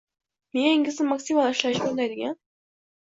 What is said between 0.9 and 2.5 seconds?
maksimal ishlashga undaydigan!